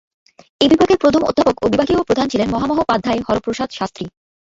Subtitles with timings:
[0.61, 4.05] এ বিভাগের প্রথম অধ্যাপক ও বিভাগীয় প্রধান ছিলেন মহামহোপাধ্যায় হরপ্রসাদ শাস্ত্রী।